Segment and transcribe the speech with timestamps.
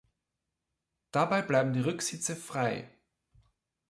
[1.11, 2.89] Dabei bleiben die Rücksitze frei.